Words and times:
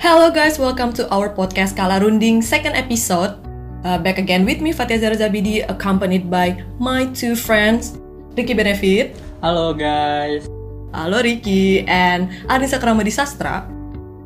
Hello 0.00 0.32
guys, 0.32 0.56
welcome 0.56 0.96
to 0.96 1.04
our 1.12 1.28
podcast 1.28 1.76
Kala 1.76 2.00
Runding 2.00 2.40
second 2.40 2.72
episode. 2.72 3.36
Uh, 3.84 4.00
back 4.00 4.16
again 4.16 4.48
with 4.48 4.64
me 4.64 4.72
Fatia 4.72 4.96
Zara 4.96 5.12
Zabidi, 5.12 5.60
accompanied 5.68 6.32
by 6.32 6.56
my 6.80 7.04
two 7.12 7.36
friends, 7.36 8.00
Ricky 8.32 8.56
Benefit. 8.56 9.12
Halo 9.44 9.76
guys. 9.76 10.48
Halo 10.96 11.20
Ricky 11.20 11.84
and 11.84 12.32
Anissa 12.48 12.80
Kramadi 12.80 13.12
Sastra. 13.12 13.68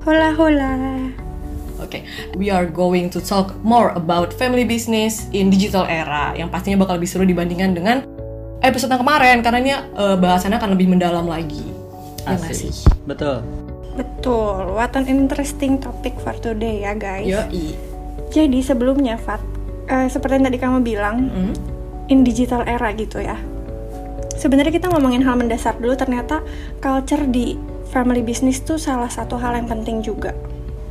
Hola 0.07 0.31
hola. 0.39 1.11
Oke, 1.83 1.91
okay, 1.91 2.03
we 2.39 2.55
are 2.55 2.71
going 2.71 3.11
to 3.11 3.19
talk 3.19 3.51
more 3.67 3.91
about 3.99 4.31
family 4.31 4.63
business 4.63 5.27
in 5.35 5.51
digital 5.51 5.91
era 5.91 6.39
yang 6.39 6.55
pastinya 6.55 6.87
bakal 6.87 7.03
lebih 7.03 7.11
seru 7.11 7.27
dibandingkan 7.27 7.75
dengan 7.75 8.07
episode 8.63 8.95
yang 8.95 9.03
kemarin 9.03 9.43
karena 9.43 9.59
ini 9.59 9.75
uh, 9.99 10.15
bahasannya 10.15 10.55
akan 10.55 10.79
lebih 10.79 10.95
mendalam 10.95 11.27
lagi. 11.27 11.67
Ya 12.31 12.39
Asik. 12.39 12.71
Betul. 13.11 13.64
Betul. 13.95 14.75
What 14.75 14.95
an 14.99 15.07
interesting 15.07 15.79
topic 15.79 16.19
for 16.19 16.35
today 16.39 16.83
ya 16.83 16.93
guys. 16.99 17.31
Yoi. 17.31 17.79
Jadi 18.35 18.59
sebelumnya 18.67 19.15
Fat, 19.15 19.39
uh, 19.87 20.11
seperti 20.11 20.43
yang 20.43 20.47
tadi 20.51 20.59
kamu 20.59 20.79
bilang, 20.83 21.17
mm. 21.31 21.55
in 22.11 22.27
digital 22.27 22.67
era 22.67 22.91
gitu 22.91 23.23
ya. 23.23 23.39
Sebenarnya 24.35 24.75
kita 24.75 24.91
ngomongin 24.91 25.23
hal 25.23 25.39
mendasar 25.39 25.79
dulu, 25.79 25.95
ternyata 25.95 26.43
culture 26.83 27.23
di 27.31 27.55
family 27.95 28.27
business 28.27 28.59
tuh 28.59 28.75
salah 28.75 29.07
satu 29.07 29.39
hal 29.39 29.55
yang 29.55 29.71
penting 29.71 30.03
juga. 30.03 30.35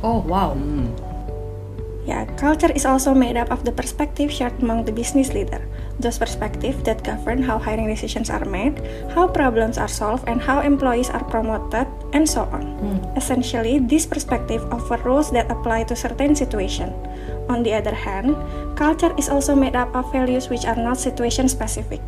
Oh 0.00 0.24
wow. 0.24 0.56
Mm. 0.56 0.88
Ya, 2.08 2.24
culture 2.40 2.72
is 2.72 2.88
also 2.88 3.12
made 3.12 3.36
up 3.36 3.52
of 3.52 3.64
the 3.64 3.72
perspective 3.72 4.32
shared 4.32 4.56
among 4.60 4.88
the 4.88 4.92
business 4.92 5.32
leader. 5.32 5.60
Those 6.04 6.20
perspectives 6.20 6.84
that 6.84 7.00
govern 7.00 7.40
how 7.40 7.56
hiring 7.56 7.88
decisions 7.88 8.28
are 8.28 8.44
made, 8.44 8.76
how 9.16 9.24
problems 9.24 9.80
are 9.80 9.88
solved, 9.88 10.28
and 10.28 10.36
how 10.36 10.60
employees 10.60 11.08
are 11.08 11.24
promoted, 11.24 11.88
and 12.12 12.28
so 12.28 12.44
on. 12.52 12.76
Hmm. 12.76 13.00
Essentially, 13.16 13.80
this 13.80 14.04
perspective 14.04 14.60
offer 14.68 15.00
rules 15.00 15.32
that 15.32 15.48
apply 15.48 15.88
to 15.88 15.96
certain 15.96 16.36
situation. 16.36 16.92
On 17.48 17.64
the 17.64 17.72
other 17.72 17.96
hand, 17.96 18.36
culture 18.76 19.16
is 19.16 19.32
also 19.32 19.56
made 19.56 19.72
up 19.72 19.96
of 19.96 20.04
values 20.12 20.52
which 20.52 20.68
are 20.68 20.76
not 20.76 21.00
situation 21.00 21.48
specific. 21.48 22.04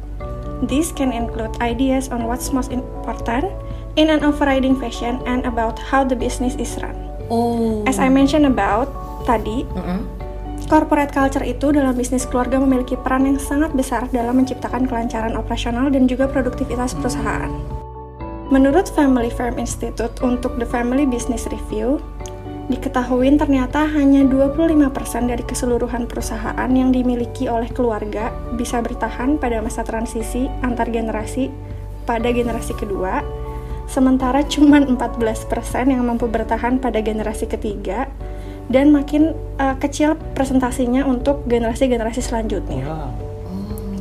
These 0.68 0.92
can 0.92 1.08
include 1.08 1.56
ideas 1.64 2.12
on 2.12 2.28
what's 2.28 2.52
most 2.52 2.76
important 2.76 3.48
in 3.96 4.12
an 4.12 4.20
overriding 4.20 4.76
fashion 4.76 5.24
and 5.24 5.48
about 5.48 5.80
how 5.80 6.04
the 6.04 6.20
business 6.20 6.52
is 6.60 6.76
run. 6.84 7.00
Oh. 7.32 7.80
As 7.88 7.96
I 7.96 8.12
mentioned 8.12 8.44
about 8.44 8.92
tadi, 9.24 9.64
uh 9.72 9.80
-uh 9.80 10.15
Corporate 10.66 11.14
culture 11.14 11.46
itu 11.46 11.70
dalam 11.70 11.94
bisnis 11.94 12.26
keluarga 12.26 12.58
memiliki 12.58 12.98
peran 12.98 13.22
yang 13.22 13.38
sangat 13.38 13.70
besar 13.70 14.10
dalam 14.10 14.42
menciptakan 14.42 14.90
kelancaran 14.90 15.38
operasional 15.38 15.94
dan 15.94 16.10
juga 16.10 16.26
produktivitas 16.26 16.90
perusahaan. 16.98 17.54
Menurut 18.50 18.90
Family 18.90 19.30
Firm 19.30 19.62
Institute 19.62 20.10
untuk 20.26 20.58
The 20.58 20.66
Family 20.66 21.06
Business 21.06 21.46
Review, 21.46 22.02
diketahui 22.66 23.30
ternyata 23.38 23.86
hanya 23.86 24.26
25% 24.26 24.90
dari 25.30 25.46
keseluruhan 25.46 26.10
perusahaan 26.10 26.70
yang 26.74 26.90
dimiliki 26.90 27.46
oleh 27.46 27.70
keluarga 27.70 28.34
bisa 28.58 28.82
bertahan 28.82 29.38
pada 29.38 29.62
masa 29.62 29.86
transisi 29.86 30.50
antar 30.66 30.90
generasi 30.90 31.46
pada 32.10 32.26
generasi 32.34 32.74
kedua, 32.74 33.22
sementara 33.86 34.42
cuma 34.46 34.82
14% 34.82 34.98
yang 35.86 36.02
mampu 36.02 36.26
bertahan 36.26 36.82
pada 36.82 36.98
generasi 36.98 37.46
ketiga 37.46 38.10
dan 38.66 38.90
makin 38.90 39.34
uh, 39.62 39.74
kecil 39.78 40.18
presentasinya 40.34 41.06
untuk 41.06 41.46
generasi-generasi 41.46 42.20
selanjutnya. 42.22 42.84
Wow. 42.86 43.10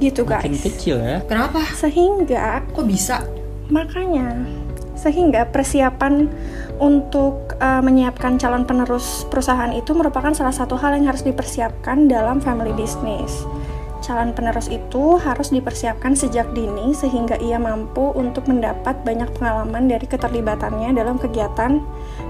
Gitu 0.02 0.22
guys. 0.28 0.44
Makin 0.44 0.58
kecil 0.60 0.96
ya. 1.00 1.18
Kenapa? 1.24 1.62
Sehingga 1.78 2.66
kok 2.74 2.86
bisa? 2.86 3.24
Makanya 3.72 4.46
sehingga 4.96 5.46
persiapan 5.52 6.32
untuk 6.80 7.54
uh, 7.60 7.84
menyiapkan 7.84 8.40
calon 8.40 8.66
penerus 8.66 9.28
perusahaan 9.30 9.70
itu 9.70 9.92
merupakan 9.94 10.32
salah 10.32 10.56
satu 10.56 10.80
hal 10.80 10.98
yang 10.98 11.12
harus 11.12 11.22
dipersiapkan 11.22 12.08
dalam 12.08 12.40
family 12.42 12.72
business. 12.74 13.46
Calon 14.02 14.38
penerus 14.38 14.70
itu 14.70 15.18
harus 15.18 15.50
dipersiapkan 15.50 16.14
sejak 16.14 16.46
dini 16.54 16.94
sehingga 16.94 17.38
ia 17.42 17.58
mampu 17.58 18.14
untuk 18.14 18.46
mendapat 18.46 18.98
banyak 19.02 19.30
pengalaman 19.38 19.90
dari 19.90 20.06
keterlibatannya 20.06 20.94
dalam 20.94 21.18
kegiatan 21.18 21.82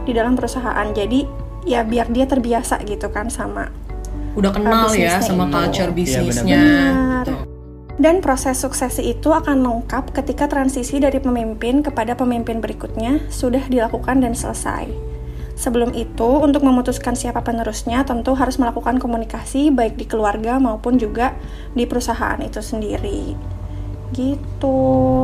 di 0.08 0.12
dalam 0.16 0.40
perusahaan. 0.40 0.88
Jadi 0.96 1.45
ya 1.66 1.82
biar 1.82 2.08
dia 2.14 2.30
terbiasa 2.30 2.80
gitu 2.86 3.10
kan 3.10 3.28
sama 3.28 3.74
udah 4.38 4.52
kenal 4.54 4.88
ya 4.94 5.18
sama 5.20 5.50
culture 5.50 5.92
iya, 5.92 5.98
bisnisnya 5.98 6.62
ya, 6.62 7.46
dan 7.96 8.20
proses 8.20 8.60
suksesi 8.60 9.16
itu 9.16 9.32
akan 9.32 9.64
lengkap 9.64 10.12
ketika 10.12 10.52
transisi 10.52 11.00
dari 11.00 11.18
pemimpin 11.24 11.80
kepada 11.80 12.12
pemimpin 12.12 12.60
berikutnya 12.60 13.24
sudah 13.32 13.64
dilakukan 13.72 14.20
dan 14.20 14.36
selesai. 14.36 14.92
Sebelum 15.56 15.96
itu, 15.96 16.28
untuk 16.44 16.68
memutuskan 16.68 17.16
siapa 17.16 17.40
penerusnya, 17.40 18.04
tentu 18.04 18.36
harus 18.36 18.60
melakukan 18.60 19.00
komunikasi 19.00 19.72
baik 19.72 19.96
di 19.96 20.04
keluarga 20.04 20.60
maupun 20.60 21.00
juga 21.00 21.32
di 21.72 21.88
perusahaan 21.88 22.36
itu 22.44 22.60
sendiri. 22.60 23.32
Gitu. 24.12 24.80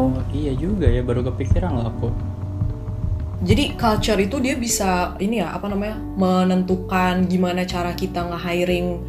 Oh, 0.07 0.23
iya 0.31 0.55
juga 0.55 0.87
ya, 0.87 1.03
baru 1.03 1.27
kepikiran 1.27 1.75
loh 1.75 1.91
aku 1.91 2.30
jadi 3.41 3.73
culture 3.73 4.21
itu 4.21 4.37
dia 4.37 4.53
bisa 4.53 5.17
ini 5.17 5.41
ya 5.41 5.53
apa 5.53 5.65
namanya 5.65 5.97
menentukan 5.97 7.25
gimana 7.25 7.65
cara 7.65 7.97
kita 7.97 8.29
nge-hiring 8.29 9.01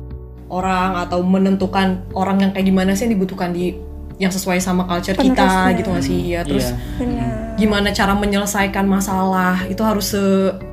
orang 0.48 0.97
atau 1.04 1.20
menentukan 1.20 2.04
orang 2.16 2.44
yang 2.44 2.50
kayak 2.56 2.66
gimana 2.69 2.97
sih 2.97 3.09
yang 3.09 3.16
dibutuhkan 3.16 3.53
di 3.53 3.76
yang 4.20 4.32
sesuai 4.32 4.60
sama 4.60 4.84
culture 4.84 5.16
kita 5.16 5.72
gitu 5.76 5.88
gak 5.88 6.04
sih 6.04 6.37
ya 6.37 6.44
terus 6.44 6.72
yeah. 7.00 7.56
gimana 7.56 7.91
cara 7.91 8.12
menyelesaikan 8.12 8.84
masalah 8.84 9.65
itu 9.69 9.81
harus 9.81 10.12
se, 10.12 10.22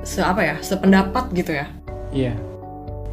se 0.03 0.19
apa 0.19 0.43
ya 0.43 0.55
sependapat 0.59 1.31
gitu 1.35 1.55
ya 1.55 1.67
iya 2.11 2.35
yeah. 2.35 2.37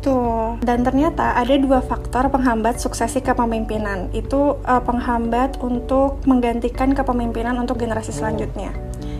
Tuh, 0.06 0.54
dan 0.62 0.86
ternyata 0.86 1.34
ada 1.34 1.50
dua 1.58 1.82
faktor 1.82 2.30
penghambat 2.30 2.78
suksesi 2.78 3.18
kepemimpinan. 3.26 4.06
Itu 4.14 4.54
uh, 4.62 4.78
penghambat 4.78 5.58
untuk 5.58 6.22
menggantikan 6.30 6.94
kepemimpinan 6.94 7.58
untuk 7.58 7.82
generasi 7.82 8.14
selanjutnya. 8.14 8.70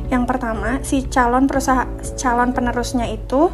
Yang 0.07 0.25
pertama, 0.31 0.79
si 0.87 1.03
calon 1.11 1.51
perusahaan 1.51 1.91
calon 2.15 2.55
penerusnya 2.55 3.11
itu 3.11 3.51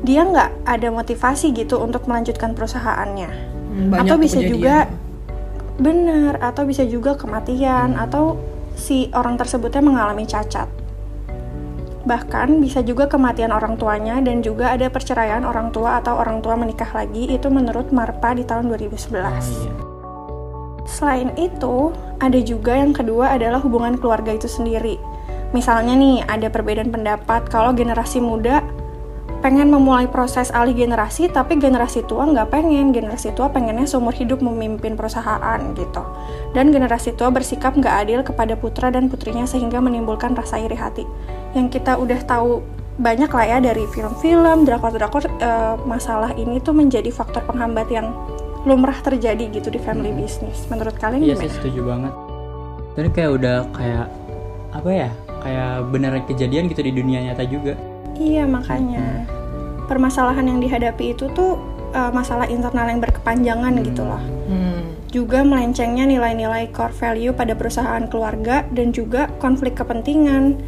dia 0.00 0.24
nggak 0.24 0.64
ada 0.64 0.88
motivasi 0.92 1.52
gitu 1.52 1.80
untuk 1.80 2.08
melanjutkan 2.08 2.56
perusahaannya. 2.56 3.30
Hmm, 3.30 3.88
banyak 3.92 4.08
atau 4.08 4.16
bisa 4.16 4.40
juga 4.40 4.88
benar 5.80 6.36
atau 6.40 6.68
bisa 6.68 6.84
juga 6.84 7.16
kematian 7.16 7.96
hmm. 7.96 8.04
atau 8.08 8.36
si 8.76 9.08
orang 9.16 9.40
tersebutnya 9.40 9.80
mengalami 9.84 10.24
cacat. 10.28 10.68
Bahkan 12.00 12.64
bisa 12.64 12.80
juga 12.80 13.12
kematian 13.12 13.52
orang 13.52 13.76
tuanya 13.76 14.24
dan 14.24 14.40
juga 14.40 14.72
ada 14.72 14.88
perceraian 14.88 15.44
orang 15.44 15.68
tua 15.68 16.00
atau 16.00 16.16
orang 16.16 16.40
tua 16.40 16.56
menikah 16.56 16.88
lagi 16.96 17.28
itu 17.28 17.52
menurut 17.52 17.92
Marpa 17.92 18.32
di 18.32 18.44
tahun 18.48 18.72
2011. 18.72 19.20
Oh, 19.20 19.36
iya. 19.36 19.72
Selain 20.88 21.28
itu, 21.36 21.92
ada 22.18 22.40
juga 22.40 22.72
yang 22.72 22.96
kedua 22.96 23.36
adalah 23.36 23.60
hubungan 23.60 24.00
keluarga 24.00 24.32
itu 24.32 24.48
sendiri 24.48 24.96
Misalnya 25.50 25.98
nih, 25.98 26.22
ada 26.26 26.46
perbedaan 26.46 26.94
pendapat 26.94 27.50
kalau 27.50 27.74
generasi 27.74 28.22
muda 28.22 28.62
pengen 29.40 29.72
memulai 29.72 30.04
proses 30.04 30.52
alih 30.52 30.76
generasi, 30.76 31.32
tapi 31.32 31.56
generasi 31.56 32.04
tua 32.04 32.28
nggak 32.28 32.52
pengen. 32.52 32.92
Generasi 32.92 33.32
tua 33.32 33.48
pengennya 33.48 33.88
seumur 33.88 34.12
hidup 34.12 34.44
memimpin 34.44 34.94
perusahaan 34.94 35.58
gitu. 35.74 36.02
Dan 36.52 36.70
generasi 36.70 37.16
tua 37.16 37.32
bersikap 37.32 37.74
nggak 37.74 37.94
adil 38.06 38.20
kepada 38.20 38.54
putra 38.54 38.92
dan 38.92 39.08
putrinya 39.08 39.48
sehingga 39.48 39.80
menimbulkan 39.80 40.36
rasa 40.36 40.60
iri 40.60 40.76
hati. 40.76 41.08
Yang 41.56 41.80
kita 41.80 41.96
udah 41.96 42.20
tahu 42.28 42.60
banyak 43.00 43.32
lah 43.32 43.46
ya 43.48 43.58
dari 43.64 43.88
film-film, 43.88 44.68
drakor-drakor, 44.68 45.24
uh, 45.40 45.80
masalah 45.88 46.36
ini 46.36 46.60
tuh 46.60 46.76
menjadi 46.76 47.08
faktor 47.08 47.40
penghambat 47.48 47.88
yang 47.88 48.12
lumrah 48.68 48.96
terjadi 49.00 49.48
gitu 49.48 49.72
di 49.72 49.80
family 49.80 50.12
business. 50.12 50.68
Menurut 50.68 50.92
kalian 51.00 51.24
iya, 51.24 51.32
gimana? 51.32 51.48
Iya, 51.48 51.56
setuju 51.56 51.80
banget. 51.80 52.12
Jadi 53.00 53.08
kayak 53.16 53.30
udah 53.40 53.56
kayak 53.72 54.06
apa 54.76 54.90
ya? 54.92 55.10
Kayak 55.40 55.88
beneran 55.88 56.24
kejadian 56.28 56.68
gitu 56.68 56.80
di 56.84 56.92
dunia 56.92 57.24
nyata 57.24 57.44
juga 57.48 57.74
iya 58.16 58.44
makanya 58.44 59.26
hmm. 59.26 59.88
permasalahan 59.88 60.46
yang 60.46 60.60
dihadapi 60.60 61.16
itu 61.16 61.28
tuh 61.32 61.58
uh, 61.96 62.12
masalah 62.12 62.46
internal 62.46 62.86
yang 62.88 63.00
berkepanjangan 63.00 63.72
hmm. 63.74 63.84
gitu 63.90 64.02
loh 64.04 64.22
hmm. 64.48 64.82
juga 65.10 65.42
melencengnya 65.42 66.06
nilai-nilai 66.06 66.70
core 66.70 66.94
value 66.94 67.32
pada 67.34 67.56
perusahaan 67.56 68.04
keluarga 68.06 68.64
dan 68.70 68.92
juga 68.92 69.32
konflik 69.42 69.74
kepentingan 69.74 70.60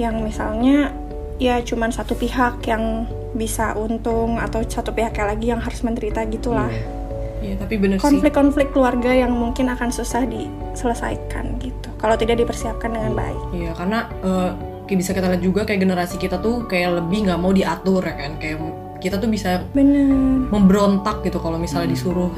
yang 0.00 0.24
misalnya 0.24 0.94
ya 1.36 1.60
cuman 1.60 1.92
satu 1.92 2.16
pihak 2.16 2.64
yang 2.64 3.04
bisa 3.32 3.76
untung 3.76 4.36
atau 4.36 4.60
satu 4.64 4.92
pihaknya 4.92 5.24
lagi 5.24 5.46
yang 5.52 5.60
harus 5.60 5.80
menderita 5.84 6.24
gitulah 6.28 6.68
yeah 6.68 7.02
Iya, 7.42 7.54
tapi 7.58 7.74
bener 7.74 7.98
konflik-konflik 7.98 8.70
keluarga 8.70 9.10
yang 9.10 9.34
mungkin 9.34 9.66
akan 9.74 9.90
susah 9.90 10.22
diselesaikan 10.30 11.58
gitu. 11.58 11.90
Kalau 12.02 12.18
tidak 12.18 12.42
dipersiapkan 12.42 12.90
dengan 12.90 13.14
baik. 13.14 13.42
Iya, 13.54 13.70
karena 13.78 14.10
uh, 14.26 14.50
kayak 14.90 14.98
bisa 14.98 15.10
kita 15.14 15.26
lihat 15.30 15.42
juga 15.42 15.60
kayak 15.62 15.80
generasi 15.86 16.18
kita 16.18 16.42
tuh 16.42 16.66
kayak 16.66 16.98
lebih 16.98 17.30
nggak 17.30 17.38
mau 17.38 17.54
diatur 17.54 18.02
ya 18.02 18.14
kan, 18.18 18.34
kayak 18.42 18.58
kita 18.98 19.22
tuh 19.22 19.30
bisa 19.30 19.62
bener. 19.70 20.10
memberontak 20.50 21.22
gitu 21.22 21.38
kalau 21.38 21.58
misalnya 21.58 21.90
hmm. 21.90 21.96
disuruh 21.98 22.30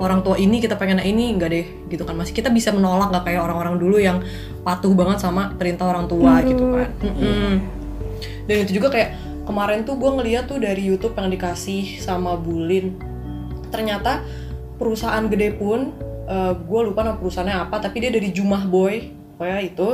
orang 0.00 0.24
tua 0.24 0.40
ini 0.40 0.58
kita 0.58 0.74
pengen 0.80 0.98
ini 1.04 1.36
enggak 1.36 1.50
deh 1.52 1.66
gitu 1.92 2.02
kan 2.02 2.16
masih 2.16 2.32
kita 2.32 2.48
bisa 2.48 2.72
menolak 2.72 3.12
nggak 3.12 3.28
kayak 3.28 3.40
orang-orang 3.44 3.76
dulu 3.76 4.00
yang 4.00 4.18
patuh 4.64 4.90
banget 4.96 5.20
sama 5.20 5.52
perintah 5.54 5.92
orang 5.92 6.08
tua 6.08 6.40
Menurut, 6.40 6.50
gitu 6.50 6.64
kan. 6.74 6.88
Mm 7.04 7.14
-mm. 7.14 7.52
Dan 8.42 8.56
itu 8.66 8.72
juga 8.82 8.88
kayak 8.90 9.10
kemarin 9.46 9.86
tuh 9.86 9.94
gue 10.00 10.10
ngeliat 10.10 10.50
tuh 10.50 10.58
dari 10.58 10.82
YouTube 10.82 11.14
yang 11.14 11.30
dikasih 11.30 12.02
sama 12.02 12.34
Bulin 12.34 12.98
ternyata 13.70 14.20
perusahaan 14.76 15.22
gede 15.30 15.54
pun 15.54 15.94
gue 16.56 16.80
lupa 16.86 17.00
nama 17.04 17.16
perusahaannya 17.18 17.56
apa 17.68 17.76
tapi 17.82 18.02
dia 18.02 18.10
dari 18.12 18.32
Jumah 18.32 18.64
Boy. 18.68 19.12
Pokoknya 19.36 19.58
itu 19.64 19.88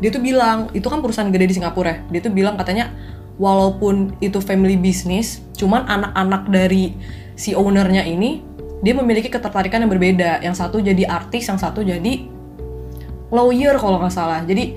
dia 0.00 0.08
tuh 0.08 0.22
bilang 0.22 0.70
itu 0.72 0.86
kan 0.86 1.04
perusahaan 1.04 1.28
gede 1.28 1.52
di 1.52 1.54
Singapura 1.58 1.90
ya 1.90 1.96
dia 2.08 2.20
tuh 2.22 2.32
bilang 2.32 2.56
katanya 2.56 2.92
walaupun 3.36 4.16
itu 4.24 4.40
family 4.40 4.78
business 4.80 5.44
cuman 5.52 5.84
anak-anak 5.84 6.48
dari 6.48 6.96
si 7.36 7.52
ownernya 7.52 8.08
ini 8.08 8.40
dia 8.80 8.92
memiliki 8.92 9.28
ketertarikan 9.32 9.84
yang 9.84 9.92
berbeda. 9.92 10.40
Yang 10.44 10.64
satu 10.64 10.80
jadi 10.80 11.04
artis 11.08 11.48
yang 11.48 11.60
satu 11.60 11.80
jadi 11.80 12.28
lawyer 13.32 13.76
kalau 13.80 14.00
nggak 14.00 14.12
salah. 14.12 14.40
Jadi 14.44 14.76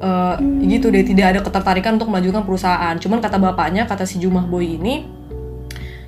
eh, 0.00 0.34
gitu 0.68 0.92
deh 0.92 1.04
tidak 1.04 1.36
ada 1.36 1.40
ketertarikan 1.44 1.96
untuk 1.96 2.12
melanjutkan 2.12 2.44
perusahaan. 2.44 2.96
Cuman 2.96 3.20
kata 3.24 3.36
bapaknya 3.40 3.88
kata 3.88 4.04
si 4.04 4.20
Jumah 4.20 4.44
Boy 4.44 4.76
ini 4.80 5.04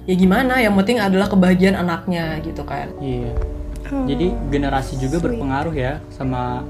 ya 0.08 0.16
gimana 0.16 0.58
yang 0.58 0.74
penting 0.80 0.96
adalah 0.98 1.28
kebahagiaan 1.28 1.76
anaknya 1.76 2.40
gitu 2.44 2.64
kan. 2.64 2.92
Iya. 3.00 3.59
Oh, 3.90 4.06
Jadi 4.06 4.30
generasi 4.48 4.94
juga 4.96 5.18
sweet. 5.18 5.24
berpengaruh 5.26 5.74
ya 5.74 5.98
sama 6.08 6.62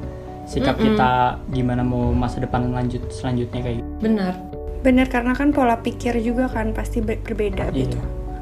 sikap 0.44 0.74
Mm-mm. 0.74 0.96
kita 0.96 1.12
gimana 1.48 1.80
mau 1.80 2.10
masa 2.10 2.38
depan 2.38 2.68
lanjut 2.68 3.06
selanjutnya 3.08 3.60
kayak 3.60 3.76
gitu. 3.78 3.88
benar 4.00 4.34
bener 4.80 5.06
karena 5.06 5.30
kan 5.30 5.52
pola 5.52 5.76
pikir 5.76 6.16
juga 6.18 6.48
kan 6.48 6.72
pasti 6.72 6.98
ber- 6.98 7.20
berbeda 7.20 7.70
Iya. 7.70 7.76
gitu 7.78 7.98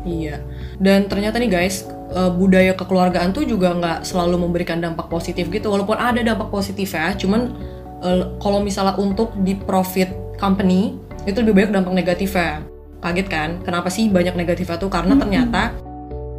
Iya. 0.06 0.40
Dan 0.78 1.04
ternyata 1.04 1.36
nih 1.36 1.50
guys, 1.50 1.84
eh, 2.08 2.30
budaya 2.30 2.72
kekeluargaan 2.72 3.34
tuh 3.34 3.44
juga 3.44 3.74
nggak 3.74 4.06
selalu 4.06 4.40
memberikan 4.40 4.78
dampak 4.78 5.10
positif 5.10 5.50
gitu. 5.50 5.68
Walaupun 5.68 5.98
ada 5.98 6.22
dampak 6.22 6.48
positif 6.48 6.94
ya, 6.94 7.12
cuman 7.12 7.52
eh, 8.00 8.24
kalau 8.38 8.62
misalnya 8.62 8.94
untuk 8.96 9.34
di 9.36 9.52
profit 9.52 10.08
company 10.38 10.96
itu 11.26 11.42
lebih 11.42 11.60
banyak 11.60 11.72
dampak 11.74 11.92
negatifnya. 11.92 12.62
Kaget 12.98 13.26
kan? 13.28 13.50
Kenapa 13.60 13.90
sih 13.90 14.06
banyak 14.08 14.32
negatifnya 14.32 14.78
tuh? 14.78 14.88
Karena 14.88 15.12
ternyata 15.12 15.76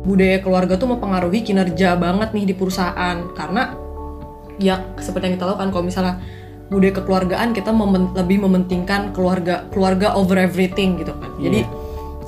budaya 0.03 0.39
keluarga 0.39 0.79
tuh 0.79 0.95
mempengaruhi 0.95 1.43
kinerja 1.43 1.95
banget 1.99 2.31
nih 2.31 2.45
di 2.49 2.53
perusahaan. 2.55 3.17
Karena 3.35 3.75
ya 4.59 4.83
seperti 4.99 5.31
yang 5.31 5.35
kita 5.39 5.45
tahu 5.47 5.57
kan 5.59 5.69
kalau 5.71 5.85
misalnya 5.87 6.19
budaya 6.69 6.93
kekeluargaan 7.01 7.49
kita 7.55 7.73
memen- 7.73 8.13
lebih 8.13 8.45
mementingkan 8.45 9.09
keluarga 9.15 9.65
keluarga 9.73 10.13
over 10.13 10.37
everything 10.37 11.01
gitu 11.01 11.15
kan. 11.17 11.31
Jadi 11.41 11.65
Iya. 11.65 11.71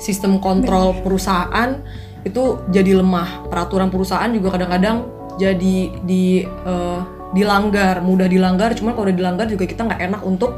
sistem 0.02 0.42
kontrol 0.42 0.98
perusahaan 1.00 1.78
itu 2.26 2.58
jadi 2.74 2.98
lemah. 2.98 3.46
Peraturan 3.50 3.90
perusahaan 3.90 4.30
juga 4.30 4.54
kadang-kadang 4.58 5.06
jadi 5.38 5.76
di 6.02 6.42
eh, 6.46 7.00
dilanggar, 7.32 8.04
mudah 8.04 8.28
dilanggar. 8.28 8.76
Cuman 8.76 8.92
kalau 8.92 9.08
udah 9.08 9.16
dilanggar 9.16 9.46
juga 9.48 9.64
kita 9.64 9.88
nggak 9.88 10.00
enak 10.10 10.20
untuk 10.26 10.52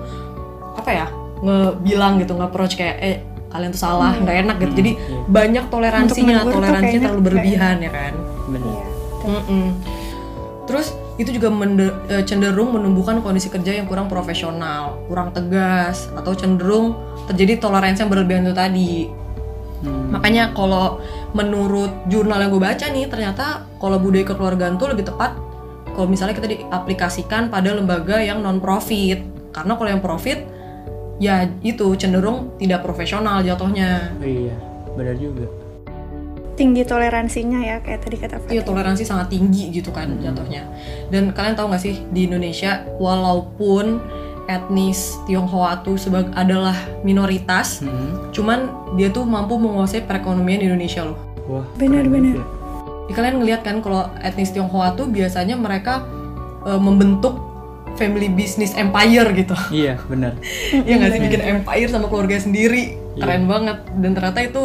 apa 0.75 0.91
ya 0.91 1.07
ngebilang 1.45 2.19
gitu, 2.19 2.35
nge-approach 2.35 2.75
kayak 2.75 2.97
eh 2.99 3.17
kalian 3.55 3.71
tuh 3.71 3.83
salah, 3.87 4.19
nggak 4.19 4.37
enak 4.43 4.57
gitu. 4.59 4.73
Hmm, 4.75 4.81
Jadi 4.83 4.93
iya. 4.99 5.19
banyak 5.31 5.65
toleransinya, 5.71 6.37
toleransinya 6.43 7.01
terlalu 7.07 7.23
berlebihan 7.23 7.77
ya 7.79 7.91
kan. 7.95 8.13
Bener. 8.51 8.83
Iya. 9.23 9.71
Terus 10.67 10.87
itu 11.15 11.31
juga 11.39 11.49
mende- 11.55 11.95
eh, 12.11 12.27
cenderung 12.27 12.75
menumbuhkan 12.75 13.23
kondisi 13.23 13.47
kerja 13.47 13.79
yang 13.79 13.87
kurang 13.87 14.11
profesional, 14.11 14.99
kurang 15.07 15.31
tegas, 15.31 16.11
atau 16.19 16.35
cenderung 16.35 16.99
terjadi 17.31 17.63
toleransi 17.63 18.03
yang 18.03 18.11
berlebihan 18.11 18.43
itu 18.43 18.57
tadi. 18.59 18.95
Hmm. 19.87 20.11
Makanya 20.11 20.51
kalau 20.51 20.99
menurut 21.31 22.11
jurnal 22.11 22.43
yang 22.43 22.51
gue 22.51 22.59
baca 22.59 22.87
nih, 22.91 23.07
ternyata 23.07 23.63
kalau 23.79 24.03
budaya 24.03 24.27
kekeluargaan 24.27 24.75
tuh 24.75 24.91
lebih 24.91 25.07
tepat 25.07 25.39
kalau 25.95 26.11
misalnya 26.11 26.35
kita 26.35 26.51
diaplikasikan 26.51 27.55
pada 27.55 27.71
lembaga 27.71 28.19
yang 28.19 28.43
non 28.43 28.59
profit. 28.59 29.23
Karena 29.55 29.79
kalau 29.79 29.87
yang 29.87 30.03
profit 30.03 30.43
ya 31.17 31.47
itu 31.61 31.95
cenderung 31.95 32.55
tidak 32.57 32.83
profesional 32.83 33.41
jatuhnya. 33.41 34.11
Oh 34.19 34.27
iya, 34.27 34.55
benar 34.93 35.15
juga. 35.15 35.47
tinggi 36.55 36.87
toleransinya 36.87 37.59
ya 37.59 37.83
kayak 37.83 38.07
tadi 38.07 38.15
kata 38.15 38.39
Iya 38.47 38.63
Fatih. 38.63 38.63
toleransi 38.63 39.03
sangat 39.03 39.27
tinggi 39.27 39.75
gitu 39.75 39.91
kan 39.91 40.07
jatuhnya. 40.23 40.63
Dan 41.11 41.35
kalian 41.35 41.59
tahu 41.59 41.67
nggak 41.67 41.83
sih 41.83 41.99
di 42.15 42.31
Indonesia 42.31 42.87
walaupun 43.03 43.99
etnis 44.47 45.19
Tionghoa 45.27 45.83
tuh 45.83 45.99
sebagai 45.99 46.31
adalah 46.39 46.79
minoritas, 47.03 47.83
Hmm. 47.83 48.31
cuman 48.31 48.71
dia 48.95 49.11
tuh 49.11 49.27
mampu 49.27 49.59
menguasai 49.59 50.07
perekonomian 50.07 50.63
Indonesia 50.63 51.03
loh. 51.03 51.19
Wah. 51.51 51.67
Benar, 51.75 52.07
keren 52.07 52.13
benar. 52.13 52.35
juga. 52.39 52.45
Ya, 53.05 53.13
kalian 53.13 53.35
ngelihat 53.43 53.61
kan 53.67 53.77
kalau 53.83 54.07
etnis 54.23 54.55
Tionghoa 54.55 54.95
tuh 54.95 55.11
biasanya 55.11 55.59
mereka 55.59 56.07
eh, 56.63 56.79
membentuk 56.79 57.35
family 57.95 58.29
business 58.31 58.75
empire 58.75 59.29
gitu. 59.35 59.55
Iya, 59.71 59.99
benar. 60.07 60.37
Iya 60.87 60.95
nggak 61.01 61.11
sih 61.15 61.21
bikin 61.23 61.43
empire 61.43 61.89
sama 61.91 62.07
keluarga 62.11 62.37
sendiri. 62.39 62.99
Iya. 63.17 63.23
Keren 63.25 63.45
banget 63.47 63.79
dan 64.03 64.11
ternyata 64.15 64.41
itu 64.43 64.65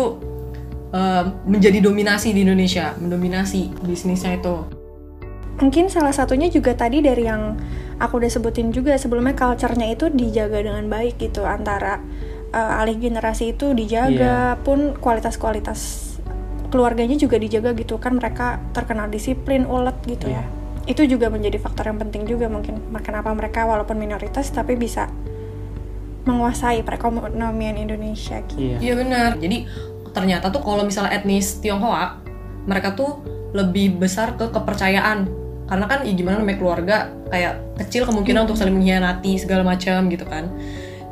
eh, 0.93 1.23
menjadi 1.45 1.79
dominasi 1.85 2.33
di 2.33 2.41
Indonesia, 2.45 2.93
mendominasi 2.97 3.73
bisnisnya 3.85 4.37
itu. 4.37 4.55
Mungkin 5.59 5.91
salah 5.91 6.15
satunya 6.15 6.47
juga 6.47 6.71
tadi 6.71 7.03
dari 7.03 7.27
yang 7.27 7.59
aku 7.99 8.23
udah 8.23 8.31
sebutin 8.31 8.71
juga 8.71 8.95
sebelumnya 8.95 9.35
culture-nya 9.35 9.91
itu 9.91 10.07
dijaga 10.07 10.63
dengan 10.63 10.87
baik 10.87 11.19
gitu 11.19 11.43
antara 11.43 11.99
uh, 12.55 12.79
alih 12.79 12.95
generasi 12.95 13.53
itu 13.53 13.75
dijaga 13.75 14.55
pun 14.63 14.95
kualitas-kualitas 14.97 16.09
keluarganya 16.69 17.17
juga 17.17 17.35
dijaga 17.41 17.73
gitu 17.75 17.97
kan 17.97 18.15
mereka 18.15 18.61
terkenal 18.71 19.09
disiplin 19.09 19.65
ulet 19.65 19.97
gitu 20.05 20.29
Iya. 20.29 20.45
ya 20.45 20.58
itu 20.89 21.05
juga 21.05 21.29
menjadi 21.29 21.61
faktor 21.61 21.93
yang 21.93 22.01
penting 22.01 22.25
juga 22.25 22.49
mungkin 22.49 22.81
kenapa 23.05 23.29
mereka 23.37 23.61
walaupun 23.69 24.01
minoritas 24.01 24.49
tapi 24.49 24.73
bisa 24.73 25.05
menguasai 26.25 26.81
perekonomian 26.81 27.77
Indonesia 27.77 28.41
gitu. 28.49 28.57
Iya. 28.57 28.77
Iya 28.81 28.93
benar. 28.97 29.31
Jadi 29.37 29.69
ternyata 30.11 30.49
tuh 30.49 30.65
kalau 30.65 30.81
misalnya 30.81 31.13
etnis 31.13 31.61
Tionghoa, 31.61 32.17
mereka 32.65 32.97
tuh 32.97 33.21
lebih 33.53 34.01
besar 34.01 34.33
ke 34.33 34.49
kepercayaan. 34.49 35.29
Karena 35.69 35.85
kan 35.85 36.01
ya 36.01 36.13
gimana 36.17 36.41
namanya 36.41 36.57
keluarga 36.57 36.97
kayak 37.29 37.77
kecil 37.85 38.09
kemungkinan 38.09 38.49
untuk 38.49 38.57
saling 38.57 38.73
mengkhianati 38.73 39.37
segala 39.37 39.61
macam 39.61 40.09
gitu 40.09 40.25
kan. 40.25 40.49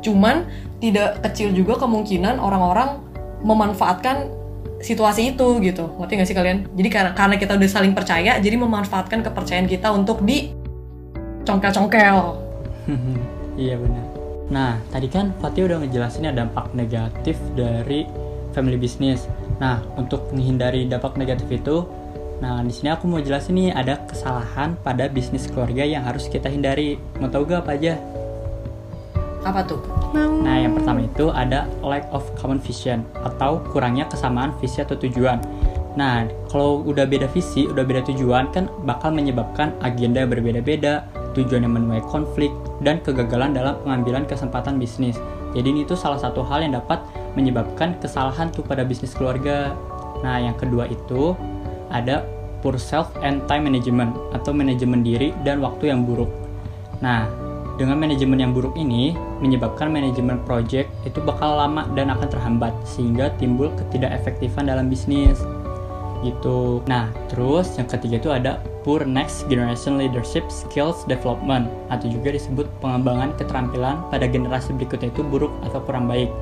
Cuman 0.02 0.46
tidak 0.82 1.22
kecil 1.22 1.54
juga 1.54 1.78
kemungkinan 1.78 2.42
orang-orang 2.42 2.98
memanfaatkan 3.46 4.26
situasi 4.78 5.34
itu 5.34 5.46
gitu. 5.62 5.84
Ngerti 5.98 6.12
gak 6.18 6.28
sih 6.28 6.36
kalian? 6.36 6.58
Jadi 6.74 6.88
karena 6.88 7.10
karena 7.14 7.34
kita 7.36 7.58
udah 7.58 7.70
saling 7.70 7.92
percaya, 7.94 8.38
jadi 8.38 8.56
memanfaatkan 8.58 9.22
kepercayaan 9.26 9.66
kita 9.66 9.90
untuk 9.90 10.22
di 10.22 10.54
congkel-congkel. 11.46 12.18
iya 13.62 13.74
benar. 13.78 14.04
Nah, 14.48 14.80
tadi 14.88 15.08
kan 15.12 15.36
Fatih 15.44 15.68
udah 15.68 15.84
ngejelasin 15.84 16.28
ya 16.28 16.32
dampak 16.32 16.72
negatif 16.72 17.36
dari 17.52 18.08
family 18.56 18.80
business. 18.80 19.28
Nah, 19.60 19.84
untuk 20.00 20.32
menghindari 20.32 20.88
dampak 20.88 21.20
negatif 21.20 21.48
itu, 21.52 21.84
nah 22.40 22.64
di 22.64 22.72
sini 22.72 22.88
aku 22.94 23.04
mau 23.10 23.20
jelasin 23.20 23.58
nih 23.60 23.70
ada 23.76 24.00
kesalahan 24.08 24.78
pada 24.80 25.10
bisnis 25.10 25.50
keluarga 25.50 25.84
yang 25.84 26.06
harus 26.06 26.30
kita 26.32 26.48
hindari. 26.48 26.96
Mau 27.20 27.28
tahu 27.28 27.44
gak 27.44 27.68
apa 27.68 27.76
aja? 27.76 27.94
Apa 29.48 29.64
tuh? 29.64 29.80
Nah, 30.12 30.60
yang 30.60 30.76
pertama 30.76 31.08
itu 31.08 31.32
ada 31.32 31.64
lack 31.80 32.04
of 32.12 32.20
common 32.36 32.60
vision 32.60 33.00
atau 33.24 33.64
kurangnya 33.72 34.04
kesamaan 34.04 34.52
visi 34.60 34.84
atau 34.84 34.92
tujuan. 35.00 35.40
Nah, 35.96 36.28
kalau 36.52 36.84
udah 36.84 37.08
beda 37.08 37.32
visi, 37.32 37.64
udah 37.64 37.80
beda 37.80 38.04
tujuan 38.12 38.52
kan 38.52 38.68
bakal 38.84 39.08
menyebabkan 39.08 39.72
agenda 39.80 40.20
yang 40.20 40.30
berbeda-beda, 40.36 41.08
tujuan 41.32 41.64
yang 41.64 41.74
menuai 41.80 42.04
konflik, 42.12 42.52
dan 42.84 43.00
kegagalan 43.00 43.56
dalam 43.56 43.80
pengambilan 43.80 44.28
kesempatan 44.28 44.76
bisnis. 44.76 45.16
Jadi 45.56 45.72
ini 45.72 45.82
tuh 45.88 45.96
salah 45.96 46.20
satu 46.20 46.44
hal 46.44 46.60
yang 46.60 46.76
dapat 46.76 47.00
menyebabkan 47.32 47.96
kesalahan 48.04 48.52
tuh 48.52 48.60
pada 48.62 48.84
bisnis 48.84 49.16
keluarga. 49.16 49.72
Nah, 50.20 50.44
yang 50.44 50.60
kedua 50.60 50.84
itu 50.92 51.32
ada 51.88 52.20
poor 52.60 52.76
self 52.76 53.08
and 53.24 53.40
time 53.48 53.64
management 53.64 54.12
atau 54.36 54.52
manajemen 54.52 55.00
diri 55.00 55.32
dan 55.40 55.64
waktu 55.64 55.88
yang 55.88 56.04
buruk. 56.04 56.28
Nah, 57.00 57.47
dengan 57.78 57.96
manajemen 57.96 58.42
yang 58.42 58.50
buruk 58.50 58.74
ini 58.74 59.14
menyebabkan 59.38 59.88
manajemen 59.88 60.42
project 60.42 60.90
itu 61.06 61.22
bakal 61.22 61.54
lama 61.54 61.86
dan 61.94 62.10
akan 62.10 62.26
terhambat 62.26 62.74
sehingga 62.82 63.30
timbul 63.38 63.70
ketidakefektifan 63.78 64.66
dalam 64.66 64.90
bisnis. 64.90 65.38
Gitu. 66.26 66.82
Nah, 66.90 67.14
terus 67.30 67.78
yang 67.78 67.86
ketiga 67.86 68.18
itu 68.18 68.30
ada 68.34 68.58
poor 68.82 69.06
next 69.06 69.46
generation 69.46 69.94
leadership 69.94 70.42
skills 70.50 71.06
development 71.06 71.70
atau 71.94 72.10
juga 72.10 72.34
disebut 72.34 72.66
pengembangan 72.82 73.30
keterampilan 73.38 74.02
pada 74.10 74.26
generasi 74.26 74.74
berikutnya 74.74 75.14
itu 75.14 75.22
buruk 75.22 75.54
atau 75.62 75.78
kurang 75.86 76.10
baik. 76.10 76.34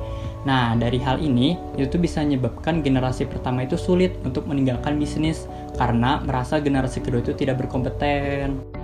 Nah, 0.49 0.73
dari 0.73 0.97
hal 0.97 1.21
ini 1.21 1.53
itu 1.77 2.01
bisa 2.01 2.25
menyebabkan 2.25 2.81
generasi 2.81 3.29
pertama 3.29 3.69
itu 3.69 3.77
sulit 3.77 4.17
untuk 4.25 4.49
meninggalkan 4.49 4.97
bisnis 4.97 5.45
karena 5.77 6.17
merasa 6.25 6.57
generasi 6.57 7.05
kedua 7.05 7.21
itu 7.21 7.37
tidak 7.37 7.61
berkompeten. 7.61 8.76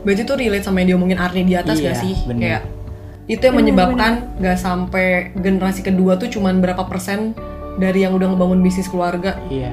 Berarti 0.00 0.22
tuh 0.24 0.36
relate 0.36 0.64
sama 0.64 0.80
yang 0.80 0.96
diomongin 0.96 1.18
Arni 1.20 1.44
di 1.44 1.54
atas 1.54 1.76
Iya, 1.76 1.92
gak 1.92 1.96
sih? 2.00 2.14
bener. 2.24 2.40
Kayak 2.40 2.62
itu 3.30 3.42
yang 3.46 3.56
menyebabkan 3.56 4.12
gak 4.40 4.58
sampai 4.58 5.30
generasi 5.36 5.84
kedua 5.84 6.16
tuh 6.16 6.26
cuman 6.26 6.58
berapa 6.58 6.82
persen 6.84 7.36
dari 7.76 8.02
yang 8.02 8.12
udah 8.12 8.32
ngebangun 8.32 8.60
bisnis 8.60 8.88
keluarga. 8.88 9.36
Iya. 9.46 9.70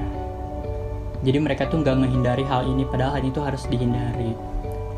Jadi 1.17 1.37
mereka 1.41 1.65
tuh 1.65 1.81
nggak 1.81 1.97
menghindari 1.97 2.45
hal 2.45 2.61
ini, 2.63 2.85
padahal 2.85 3.17
hal 3.17 3.23
itu 3.25 3.41
harus 3.41 3.65
dihindari. 3.65 4.37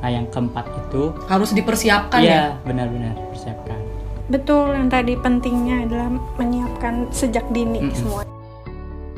Nah 0.04 0.10
yang 0.12 0.28
keempat 0.28 0.68
itu, 0.68 1.16
Harus 1.26 1.56
dipersiapkan 1.56 2.20
ya. 2.20 2.28
iya 2.28 2.44
benar-benar 2.64 3.16
persiapkan. 3.32 3.80
Betul, 4.28 4.76
yang 4.76 4.92
tadi 4.92 5.16
pentingnya 5.16 5.88
adalah 5.88 6.12
menyiapkan 6.36 7.08
sejak 7.10 7.48
dini 7.50 7.88
Mm-mm. 7.88 7.96
semua. 7.96 8.22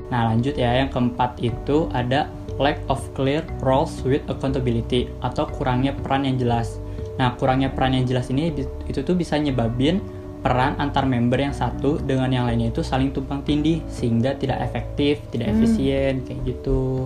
Nah 0.08 0.30
lanjut 0.30 0.53
ya, 0.53 0.77
yang 0.77 0.88
keempat 0.88 1.41
itu 1.41 1.89
ada 1.91 2.30
lack 2.60 2.79
of 2.88 3.00
clear 3.13 3.46
roles 3.62 4.01
with 4.03 4.24
accountability 4.27 5.08
atau 5.22 5.48
kurangnya 5.48 5.96
peran 5.96 6.25
yang 6.25 6.36
jelas. 6.36 6.81
Nah 7.20 7.36
kurangnya 7.38 7.70
peran 7.72 7.93
yang 7.93 8.03
jelas 8.03 8.31
ini 8.31 8.51
itu 8.88 9.00
tuh 9.03 9.15
bisa 9.15 9.38
nyebabin 9.38 10.01
peran 10.41 10.74
antar 10.81 11.05
member 11.05 11.38
yang 11.38 11.53
satu 11.53 12.01
dengan 12.01 12.34
yang 12.34 12.50
lainnya 12.50 12.74
itu 12.74 12.81
saling 12.81 13.13
tumpang 13.13 13.46
tindih 13.46 13.86
sehingga 13.86 14.34
tidak 14.34 14.58
efektif, 14.65 15.22
tidak 15.29 15.53
Hmm. 15.53 15.62
efisien 15.62 16.13
kayak 16.25 16.39
gitu. 16.50 17.05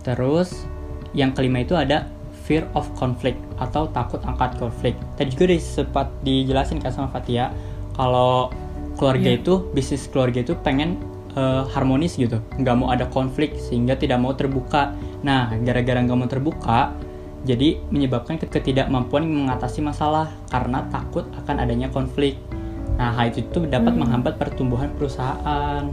Terus 0.00 0.64
yang 1.12 1.36
kelima 1.36 1.60
itu 1.60 1.76
ada 1.76 2.08
fear 2.46 2.64
of 2.72 2.88
conflict 2.96 3.36
atau 3.60 3.86
takut 3.92 4.18
angkat 4.24 4.56
konflik. 4.56 4.96
Tadi 5.14 5.28
juga 5.30 5.52
udah 5.52 5.60
sempat 5.60 6.06
dijelasin 6.24 6.80
kan 6.80 6.90
sama 6.90 7.12
Fatia 7.12 7.52
kalau 7.92 8.48
keluarga 8.96 9.30
Iya. 9.30 9.40
itu 9.44 9.54
bisnis 9.70 10.08
keluarga 10.08 10.40
itu 10.40 10.56
pengen 10.60 10.96
eh, 11.34 11.62
harmonis 11.70 12.16
gitu, 12.16 12.38
nggak 12.56 12.74
mau 12.74 12.88
ada 12.90 13.06
konflik 13.06 13.54
sehingga 13.56 13.94
tidak 13.94 14.18
mau 14.18 14.34
terbuka. 14.34 14.94
Nah, 15.22 15.52
gara-gara 15.60 16.00
nggak 16.00 16.18
mau 16.18 16.26
terbuka, 16.26 16.94
jadi 17.42 17.80
menyebabkan 17.88 18.36
ke- 18.36 18.48
ketidakmampuan 18.48 19.24
mengatasi 19.24 19.80
masalah 19.80 20.28
karena 20.48 20.84
takut 20.88 21.24
akan 21.44 21.56
adanya 21.62 21.88
konflik. 21.88 22.36
Nah, 23.00 23.16
hal 23.16 23.32
itu 23.32 23.46
tuh 23.48 23.64
dapat 23.64 23.96
Hmm. 23.96 24.04
menghambat 24.04 24.36
pertumbuhan 24.36 24.92
perusahaan. 24.92 25.88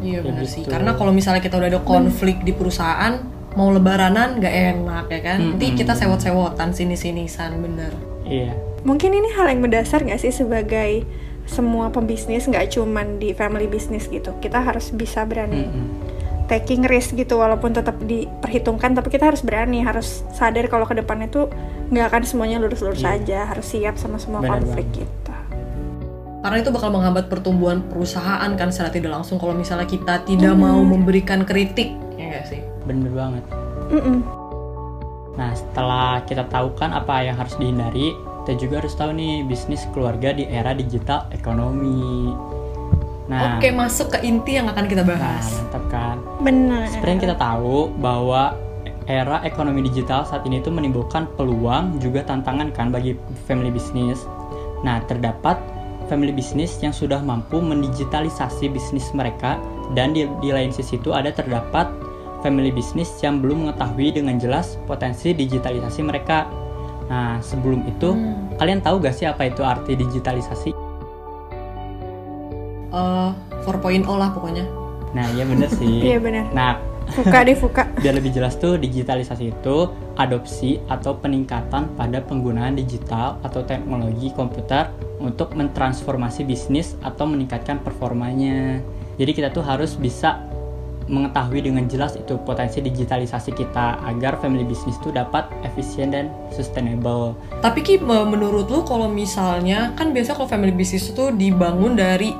Iya 0.00 0.24
benar 0.24 0.48
sih. 0.48 0.64
gitu. 0.64 0.72
Karena 0.72 0.96
kalau 0.96 1.12
misalnya 1.12 1.44
kita 1.44 1.60
udah 1.60 1.68
ada 1.68 1.82
konflik 1.84 2.40
di 2.40 2.56
perusahaan, 2.56 3.20
mau 3.52 3.68
lebaranan 3.68 4.40
nggak 4.40 4.54
enak 4.72 5.04
ya 5.12 5.20
kan. 5.20 5.38
Nanti 5.44 5.66
Mm-mm. 5.68 5.76
kita 5.76 5.92
sewot-sewotan 5.92 6.72
sini-sinisan 6.72 7.60
bener. 7.60 7.92
Iya. 8.24 8.56
Mungkin 8.80 9.12
ini 9.12 9.28
hal 9.36 9.52
yang 9.52 9.60
mendasar 9.60 10.00
nggak 10.00 10.16
sih 10.16 10.32
sebagai 10.32 11.04
semua 11.50 11.90
pembisnis 11.90 12.46
nggak 12.46 12.70
cuman 12.70 13.18
di 13.18 13.30
family 13.30 13.66
business 13.66 14.06
gitu. 14.06 14.30
Kita 14.38 14.62
harus 14.62 14.88
bisa 14.90 15.22
berani 15.22 15.66
Mm-mm. 15.66 15.86
taking 16.46 16.82
risk 16.82 17.14
gitu 17.14 17.36
walaupun 17.36 17.70
tetap 17.70 17.98
diperhitungkan 18.00 18.90
tapi 18.92 19.06
kita 19.08 19.26
harus 19.26 19.38
berani 19.40 19.82
harus 19.82 20.22
sadar 20.30 20.66
kalau 20.66 20.82
ke 20.82 20.94
depannya 20.94 21.26
tuh 21.26 21.46
nggak 21.90 22.06
akan 22.08 22.22
semuanya 22.22 22.58
lurus-lurus 22.58 23.00
Iya. 23.00 23.18
aja 23.18 23.38
harus 23.46 23.66
siap 23.66 23.94
sama 23.94 24.18
semua 24.18 24.38
Benar 24.40 24.58
konflik 24.58 24.86
banget. 24.88 25.06
kita 25.06 25.36
Karena 26.40 26.56
itu 26.58 26.70
bakal 26.70 26.88
menghambat 26.88 27.28
pertumbuhan 27.28 27.84
perusahaan 27.84 28.48
kan 28.50 28.72
secara 28.72 28.88
tidak 28.88 29.12
langsung 29.12 29.36
kalau 29.36 29.52
misalnya 29.52 29.84
kita 29.84 30.24
tidak 30.24 30.50
Hmm. 30.50 30.64
mau 30.64 30.80
memberikan 30.80 31.44
kritik, 31.44 31.92
ya 32.16 32.32
nggak 32.32 32.44
sih? 32.48 32.60
Bener 32.82 33.12
banget. 33.12 33.44
Mm-mm. 33.90 34.18
Nah, 35.30 35.50
setelah 35.52 36.24
kita 36.24 36.44
tahu 36.44 36.72
kan 36.74 36.90
apa 36.90 37.20
yang 37.20 37.36
harus 37.36 37.54
dihindari, 37.54 38.16
kita 38.42 38.52
juga 38.56 38.74
harus 38.82 38.94
tahu 38.96 39.12
nih 39.14 39.44
bisnis 39.44 39.84
keluarga 39.92 40.32
di 40.32 40.48
era 40.48 40.72
digital 40.72 41.28
ekonomi. 41.30 42.32
Nah, 43.30 43.62
Oke, 43.62 43.70
masuk 43.70 44.18
ke 44.18 44.26
inti 44.26 44.58
yang 44.58 44.66
akan 44.66 44.90
kita 44.90 45.06
nah 45.06 45.14
bahas. 45.14 45.46
mantap 45.54 45.84
kan. 45.86 46.16
benar 46.42 46.90
Seperti 46.90 47.10
yang 47.14 47.22
kita 47.30 47.36
tahu 47.38 47.94
bahwa 48.02 48.58
era 49.06 49.38
ekonomi 49.46 49.86
digital 49.86 50.26
saat 50.26 50.42
ini 50.46 50.58
tuh 50.58 50.74
menimbulkan 50.74 51.30
peluang 51.38 52.02
juga 52.02 52.26
tantangan 52.26 52.74
kan 52.74 52.90
bagi 52.90 53.14
family 53.46 53.70
business. 53.70 54.26
Nah, 54.82 54.98
terdapat 55.06 55.60
family 56.10 56.34
business 56.34 56.82
yang 56.82 56.90
sudah 56.90 57.22
mampu 57.22 57.62
mendigitalisasi 57.62 58.66
bisnis 58.66 59.14
mereka 59.14 59.62
dan 59.94 60.10
di, 60.10 60.26
di 60.42 60.50
lain 60.50 60.74
sisi 60.74 60.98
itu 60.98 61.14
ada 61.14 61.30
terdapat 61.30 61.86
family 62.42 62.74
business 62.74 63.14
yang 63.22 63.38
belum 63.38 63.68
mengetahui 63.68 64.16
dengan 64.18 64.42
jelas 64.42 64.74
potensi 64.90 65.30
digitalisasi 65.30 66.00
mereka. 66.02 66.50
Nah, 67.10 67.42
sebelum 67.42 67.82
itu 67.84 68.14
Hmm. 68.14 68.54
kalian 68.54 68.80
tahu 68.80 69.02
gak 69.02 69.12
sih 69.12 69.26
apa 69.26 69.44
itu 69.44 69.60
arti 69.60 69.98
digitalisasi? 69.98 70.70
Eh, 72.90 73.30
4.0 73.60 74.14
lah 74.14 74.30
pokoknya. 74.30 74.66
Nah, 75.10 75.26
iya 75.34 75.42
bener 75.42 75.66
sih. 75.78 76.06
iya 76.06 76.18
benar 76.18 76.46
Nah, 76.50 76.78
buka 77.10 77.42
deh 77.42 77.58
buka 77.58 77.82
biar 78.02 78.14
lebih 78.14 78.30
jelas 78.30 78.54
tuh 78.54 78.78
digitalisasi 78.78 79.50
itu 79.50 79.76
adopsi 80.14 80.78
atau 80.86 81.18
peningkatan 81.18 81.90
pada 81.92 82.18
penggunaan 82.20 82.78
digital 82.78 83.42
atau 83.42 83.62
teknologi 83.62 84.30
komputer 84.30 84.90
untuk 85.18 85.52
mentransformasi 85.52 86.42
bisnis 86.42 86.94
atau 87.00 87.26
meningkatkan 87.26 87.78
performanya. 87.78 88.78
Jadi 89.18 89.30
kita 89.32 89.50
tuh 89.50 89.60
harus 89.60 89.94
bisa 89.94 90.40
mengetahui 91.10 91.66
dengan 91.66 91.84
jelas 91.90 92.14
itu 92.14 92.38
potensi 92.46 92.78
digitalisasi 92.78 93.50
kita 93.50 93.98
agar 94.06 94.38
family 94.38 94.62
business 94.62 94.94
itu 95.02 95.10
dapat 95.10 95.50
efisien 95.66 96.14
dan 96.14 96.30
sustainable. 96.54 97.34
Tapi 97.58 97.82
Ki, 97.82 97.98
me- 97.98 98.24
menurut 98.24 98.70
lu 98.70 98.86
kalau 98.86 99.10
misalnya 99.10 99.90
kan 99.98 100.14
biasa 100.14 100.38
kalau 100.38 100.46
family 100.46 100.70
business 100.70 101.10
itu 101.10 101.34
dibangun 101.34 101.98
dari 101.98 102.30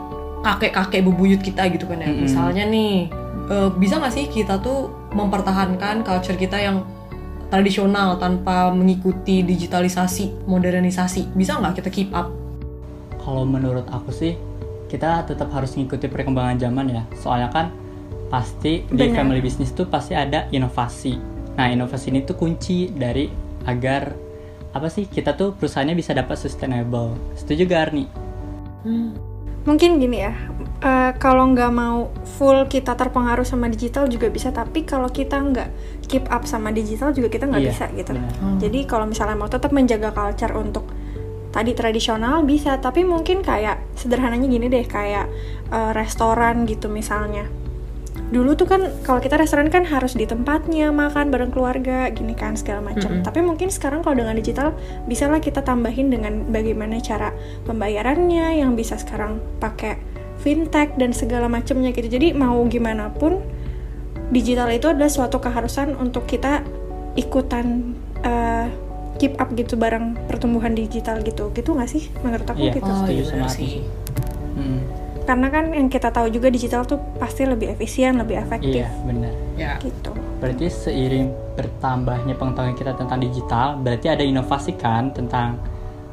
kakek-kakek 0.47 1.03
bebuyut 1.03 1.43
kita 1.43 1.67
gitu 1.69 1.91
kan 1.91 1.99
ya. 1.99 2.09
Mm-mm. 2.09 2.31
Misalnya 2.31 2.65
nih, 2.65 3.11
eh, 3.51 3.71
bisa 3.75 3.99
nggak 3.99 4.15
sih 4.15 4.25
kita 4.31 4.63
tuh 4.63 4.89
mempertahankan 5.11 6.07
culture 6.07 6.39
kita 6.39 6.57
yang 6.63 6.87
tradisional 7.51 8.15
tanpa 8.23 8.71
mengikuti 8.71 9.43
digitalisasi, 9.43 10.47
modernisasi? 10.47 11.35
Bisa 11.35 11.59
nggak 11.59 11.83
kita 11.83 11.91
keep 11.91 12.15
up? 12.15 12.31
Kalau 13.19 13.43
menurut 13.43 13.85
aku 13.91 14.15
sih 14.15 14.39
kita 14.87 15.27
tetap 15.27 15.51
harus 15.51 15.75
mengikuti 15.75 16.07
perkembangan 16.07 16.57
zaman 16.57 16.87
ya. 16.89 17.03
Soalnya 17.19 17.51
kan 17.51 17.75
pasti 18.31 18.87
di 18.87 18.95
Benar. 19.11 19.17
family 19.19 19.43
business 19.43 19.75
tuh 19.75 19.85
pasti 19.85 20.15
ada 20.15 20.47
inovasi. 20.49 21.19
Nah, 21.59 21.67
inovasi 21.69 22.15
ini 22.15 22.23
tuh 22.23 22.39
kunci 22.39 22.89
dari 22.89 23.27
agar 23.67 24.15
apa 24.71 24.87
sih 24.87 25.11
kita 25.11 25.35
tuh 25.35 25.53
perusahaannya 25.53 25.99
bisa 25.99 26.15
dapat 26.15 26.39
sustainable. 26.39 27.19
Setuju 27.35 27.67
gak 27.67 27.83
Arni? 27.91 28.05
mungkin 29.61 30.01
gini 30.01 30.25
ya 30.25 30.33
eh, 30.81 31.13
kalau 31.21 31.53
nggak 31.53 31.69
mau 31.69 32.09
full 32.41 32.65
kita 32.65 32.97
terpengaruh 32.97 33.45
sama 33.45 33.69
digital 33.69 34.09
juga 34.09 34.33
bisa 34.33 34.49
tapi 34.49 34.89
kalau 34.89 35.13
kita 35.13 35.37
nggak 35.37 35.69
keep 36.09 36.25
up 36.33 36.49
sama 36.49 36.73
digital 36.73 37.13
juga 37.13 37.29
kita 37.29 37.45
nggak 37.45 37.61
Iya, 37.61 37.71
bisa 37.71 37.85
gitu 37.93 38.11
benar. 38.17 38.33
Hmm. 38.41 38.57
jadi 38.57 38.79
kalau 38.89 39.05
misalnya 39.05 39.37
mau 39.37 39.53
tetap 39.53 39.69
menjaga 39.71 40.17
culture 40.17 40.57
untuk 40.57 40.89
tadi 41.53 41.77
tradisional 41.77 42.41
bisa 42.47 42.81
tapi 42.81 43.05
mungkin 43.05 43.45
kayak 43.45 43.85
sederhananya 44.01 44.49
gini 44.49 44.67
deh 44.73 44.87
kayak 44.89 45.29
eh, 45.69 45.91
restoran 45.93 46.65
gitu 46.65 46.89
misalnya 46.89 47.45
dulu 48.31 48.55
tuh 48.55 48.63
kan 48.65 48.83
kalau 49.03 49.19
kita 49.19 49.35
restoran 49.35 49.67
kan 49.67 49.83
harus 49.83 50.15
di 50.15 50.23
tempatnya 50.23 50.89
makan 50.89 51.29
bareng 51.29 51.51
keluarga 51.51 52.07
gini 52.09 52.33
kan 52.33 52.55
segala 52.55 52.79
macam 52.81 53.11
Mm-mm. 53.11 53.27
tapi 53.27 53.41
mungkin 53.41 53.69
sekarang 53.69 54.01
kalau 54.01 54.15
dengan 54.17 54.35
digital 54.35 54.71
bisalah 55.05 55.39
kita 55.39 55.61
tambahin 55.61 56.09
dengan 56.09 56.47
bagaimana 56.47 56.99
cara 56.99 57.35
pembayarannya 57.65 58.59
yang 58.59 58.73
bisa 58.73 58.95
sekarang 58.95 59.43
pakai 59.59 59.99
fintech 60.39 60.95
dan 60.95 61.11
segala 61.11 61.47
macamnya 61.47 61.91
gitu 61.91 62.07
jadi 62.07 62.31
mau 62.31 62.63
gimana 62.65 63.11
pun 63.11 63.43
digital 64.29 64.71
itu 64.71 64.87
adalah 64.87 65.11
suatu 65.11 65.37
keharusan 65.37 65.99
untuk 65.99 66.25
kita 66.25 66.63
ikutan 67.15 67.99
eh, 68.23 68.71
keep 69.19 69.37
up 69.37 69.53
gitu 69.53 69.75
bareng 69.75 70.17
pertumbuhan 70.25 70.73
digital 70.73 71.21
gitu 71.21 71.51
gitu 71.51 71.75
nggak 71.75 71.91
sih 71.91 72.09
menurut 72.23 72.47
aku 72.47 72.63
Iya. 72.63 72.73
gitu 72.73 72.87
Oh, 72.87 73.05
Setuju 73.05 73.13
iya 73.13 73.25
sama 73.27 73.49
sih. 73.51 73.85
Mm, 75.31 75.39
karena 75.39 75.49
kan 75.55 75.65
yang 75.71 75.87
kita 75.87 76.11
tahu 76.11 76.27
juga 76.27 76.51
digital 76.51 76.83
tuh 76.83 76.99
pasti 77.23 77.47
lebih 77.47 77.71
efisien 77.71 78.19
lebih 78.19 78.43
efektif 78.43 78.83
iya, 78.83 78.91
benar. 79.07 79.31
Ya. 79.55 79.79
gitu 79.79 80.11
Berarti 80.43 80.67
seiring 80.67 81.31
bertambahnya 81.55 82.35
pengetahuan 82.35 82.73
kita 82.73 82.97
tentang 82.97 83.21
digital, 83.21 83.77
berarti 83.77 84.09
ada 84.09 84.25
inovasi 84.25 84.73
kan 84.75 85.13
tentang 85.13 85.61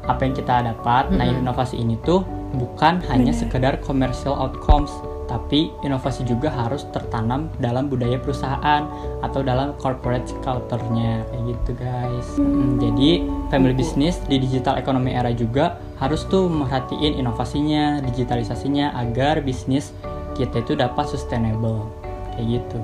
apa 0.04 0.20
yang 0.20 0.36
kita 0.36 0.68
dapat. 0.68 1.08
Nah, 1.16 1.24
Mm-mm. 1.24 1.42
inovasi 1.48 1.80
ini 1.80 1.96
tuh 2.04 2.22
bukan 2.52 3.00
hanya 3.08 3.32
Benar. 3.32 3.40
sekedar 3.40 3.74
commercial 3.80 4.36
outcomes, 4.36 4.92
tapi 5.28 5.70
inovasi 5.84 6.24
juga 6.24 6.48
harus 6.48 6.88
tertanam 6.88 7.52
dalam 7.60 7.86
budaya 7.86 8.16
perusahaan 8.16 8.88
atau 9.20 9.44
dalam 9.44 9.76
corporate 9.76 10.32
culture-nya 10.40 11.22
kayak 11.28 11.44
gitu, 11.52 11.70
guys. 11.76 12.28
Hmm, 12.40 12.80
jadi 12.80 13.28
family 13.52 13.76
business 13.76 14.18
di 14.24 14.40
digital 14.40 14.80
economy 14.80 15.12
era 15.12 15.28
juga 15.30 15.76
harus 16.00 16.24
tuh 16.26 16.48
merhatiin 16.48 17.20
inovasinya, 17.20 18.00
digitalisasinya 18.02 18.96
agar 18.96 19.44
bisnis 19.44 19.92
kita 20.32 20.64
itu 20.64 20.72
dapat 20.72 21.04
sustainable 21.06 21.92
kayak 22.32 22.64
gitu. 22.64 22.80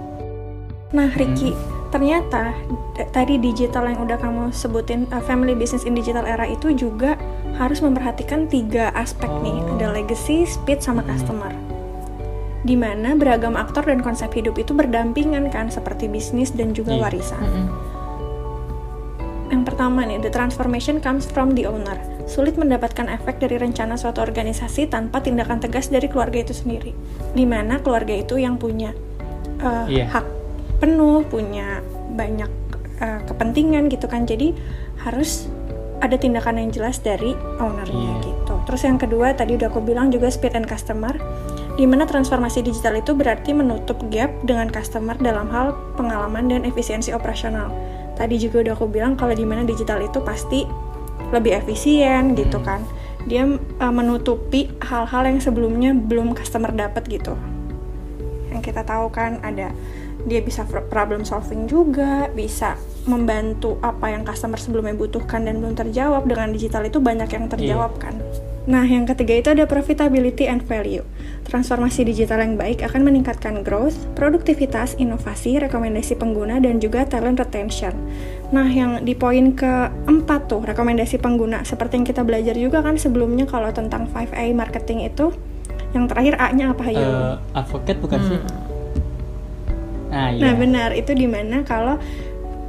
Nah, 0.94 1.10
Ricky, 1.10 1.50
ternyata 1.90 2.54
d- 2.94 3.08
tadi 3.10 3.34
digital 3.34 3.90
yang 3.90 4.06
udah 4.06 4.14
kamu 4.14 4.54
sebutin 4.54 5.10
uh, 5.10 5.18
family 5.18 5.56
business 5.58 5.82
in 5.82 5.96
digital 5.96 6.22
era 6.22 6.46
itu 6.46 6.70
juga 6.70 7.18
harus 7.58 7.82
memperhatikan 7.82 8.46
tiga 8.46 8.94
aspek 8.94 9.26
nih, 9.42 9.58
Oh. 9.58 9.74
ada 9.74 9.90
legacy, 9.90 10.46
speed, 10.46 10.82
sama 10.82 11.02
Hmm. 11.02 11.10
customer. 11.10 11.50
Di 12.64 12.74
mana 12.74 13.12
beragam 13.12 13.54
aktor 13.54 13.84
dan 13.84 14.00
konsep 14.00 14.32
hidup 14.32 14.56
itu 14.56 14.72
berdampingan 14.72 15.52
kan, 15.52 15.68
seperti 15.68 16.08
bisnis 16.08 16.48
dan 16.50 16.72
juga 16.72 16.96
Iya. 16.96 17.02
warisan. 17.04 17.44
Mm-mm. 17.44 17.66
Yang 19.52 19.62
pertama 19.68 20.02
nih, 20.02 20.18
the 20.18 20.32
transformation 20.32 20.98
comes 20.98 21.28
from 21.28 21.52
the 21.52 21.68
owner. 21.68 21.94
Sulit 22.24 22.56
mendapatkan 22.56 23.04
efek 23.06 23.36
dari 23.36 23.60
rencana 23.60 23.94
suatu 23.94 24.24
organisasi 24.24 24.88
tanpa 24.88 25.20
tindakan 25.20 25.60
tegas 25.60 25.92
dari 25.92 26.08
keluarga 26.08 26.40
itu 26.40 26.56
sendiri. 26.56 26.96
Di 27.36 27.44
mana 27.44 27.78
keluarga 27.78 28.16
itu 28.16 28.40
yang 28.40 28.56
punya 28.56 28.96
uh, 29.60 29.84
Iya. 29.84 30.08
hak 30.08 30.26
penuh, 30.80 31.22
punya 31.28 31.84
banyak 32.16 32.48
uh, 32.98 33.20
kepentingan 33.28 33.92
gitu 33.92 34.08
kan. 34.08 34.24
Jadi 34.24 34.56
harus 35.04 35.52
ada 36.00 36.16
tindakan 36.16 36.64
yang 36.64 36.70
jelas 36.72 36.96
dari 36.98 37.36
ownernya 37.60 37.92
Iya. 37.92 38.24
gitu. 38.24 38.54
Terus 38.64 38.82
yang 38.82 38.96
kedua 38.96 39.36
tadi 39.36 39.54
udah 39.54 39.68
aku 39.68 39.84
bilang 39.84 40.08
juga 40.08 40.32
speed 40.32 40.56
and 40.56 40.64
customer. 40.66 41.12
Di 41.74 41.90
mana 41.90 42.06
transformasi 42.06 42.62
digital 42.62 43.02
itu 43.02 43.18
berarti 43.18 43.50
menutup 43.50 43.98
gap 44.06 44.30
dengan 44.46 44.70
customer 44.70 45.18
dalam 45.18 45.50
hal 45.50 45.74
pengalaman 45.98 46.46
dan 46.46 46.62
efisiensi 46.62 47.10
operasional. 47.10 47.74
Tadi 48.14 48.38
juga 48.38 48.62
udah 48.62 48.74
aku 48.78 48.86
bilang 48.86 49.18
kalau 49.18 49.34
di 49.34 49.42
mana 49.42 49.66
digital 49.66 49.98
itu 49.98 50.22
pasti 50.22 50.62
lebih 51.34 51.58
efisien 51.58 52.38
gitu 52.38 52.62
kan. 52.62 52.86
Dia 53.26 53.42
uh, 53.58 53.90
menutupi 53.90 54.70
hal-hal 54.86 55.26
yang 55.26 55.42
sebelumnya 55.42 55.90
belum 55.98 56.38
customer 56.38 56.70
dapat 56.70 57.10
gitu. 57.10 57.34
Yang 58.54 58.70
kita 58.70 58.86
tahu 58.86 59.10
kan 59.10 59.42
ada 59.42 59.74
dia 60.24 60.40
bisa 60.40 60.62
problem 60.64 61.26
solving 61.26 61.66
juga, 61.66 62.30
bisa 62.32 62.78
membantu 63.04 63.76
apa 63.84 64.14
yang 64.14 64.22
customer 64.24 64.56
sebelumnya 64.56 64.96
butuhkan 64.96 65.44
dan 65.44 65.60
belum 65.60 65.74
terjawab 65.76 66.24
dengan 66.24 66.54
digital 66.54 66.86
itu 66.88 67.02
banyak 67.02 67.28
yang 67.28 67.50
terjawab 67.50 67.92
Iya. 67.98 68.00
kan. 68.00 68.14
Nah, 68.64 68.80
yang 68.88 69.04
ketiga 69.04 69.36
itu 69.36 69.48
ada 69.52 69.68
profitability 69.68 70.48
and 70.48 70.64
value. 70.64 71.04
Transformasi 71.44 72.08
digital 72.08 72.40
yang 72.40 72.56
baik 72.56 72.80
akan 72.80 73.04
meningkatkan 73.04 73.60
growth, 73.60 74.08
produktivitas, 74.16 74.96
inovasi, 74.96 75.60
rekomendasi 75.60 76.16
pengguna, 76.16 76.56
dan 76.64 76.80
juga 76.80 77.04
talent 77.04 77.36
retention. 77.36 77.92
Nah, 78.56 78.64
yang 78.64 79.04
di 79.04 79.12
poin 79.12 79.52
keempat 79.52 80.48
tuh, 80.48 80.64
rekomendasi 80.64 81.20
pengguna. 81.20 81.60
Seperti 81.68 82.00
yang 82.00 82.06
kita 82.08 82.24
belajar 82.24 82.56
juga 82.56 82.80
kan 82.80 82.96
sebelumnya 82.96 83.44
kalau 83.44 83.68
tentang 83.68 84.08
5A 84.08 84.56
marketing 84.56 85.12
itu, 85.12 85.28
yang 85.92 86.08
terakhir 86.08 86.40
A-nya 86.40 86.72
apa 86.72 86.88
ya? 86.88 87.04
Eh, 87.04 87.34
advocate 87.52 88.00
bukan 88.00 88.20
sih? 88.24 88.40
Nah, 90.08 90.30
iya. 90.32 90.40
Nah 90.40 90.52
benar 90.56 90.90
itu 90.94 91.10
di 91.12 91.26
mana 91.26 91.66
kalau 91.66 91.98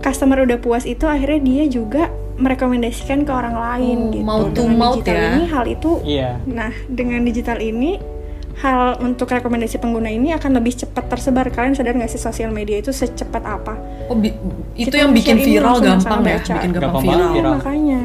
customer 0.02 0.44
udah 0.44 0.58
puas 0.58 0.84
itu 0.84 1.06
akhirnya 1.06 1.40
dia 1.42 1.64
juga 1.70 2.10
merekomendasikan 2.36 3.24
ke 3.24 3.32
orang 3.32 3.56
lain 3.56 3.98
Oh, 3.98 4.12
gitu. 4.12 4.24
mouth 4.24 4.48
to 4.48 4.62
Dengan 4.62 4.76
mouth 4.76 4.96
digital 5.00 5.16
ya. 5.16 5.30
ini 5.30 5.44
hal 5.48 5.66
itu, 5.66 5.92
Iya. 6.02 6.30
nah 6.46 6.72
dengan 6.86 7.20
digital 7.22 7.58
ini 7.58 7.92
hal 8.56 8.80
untuk 9.00 9.28
rekomendasi 9.30 9.76
pengguna 9.78 10.08
ini 10.08 10.32
akan 10.32 10.52
lebih 10.54 10.76
cepat 10.78 11.08
tersebar. 11.08 11.48
Kalian 11.50 11.76
sadar 11.76 11.92
nggak 11.94 12.08
sih 12.08 12.18
sosial 12.18 12.50
media 12.50 12.78
itu 12.78 12.90
secepat 12.90 13.44
apa? 13.44 13.76
Oh, 14.08 14.16
bi- 14.16 14.32
itu 14.74 14.88
Kita 14.88 14.98
yang 14.98 15.12
bikin 15.12 15.38
viral 15.38 15.80
gampang 15.80 16.22
ya, 16.22 16.40
baca. 16.40 16.54
bikin 16.54 16.72
gampang, 16.72 16.92
Gampang 16.94 17.04
viral. 17.06 17.32
viral. 17.32 17.54
makanya. 17.56 18.02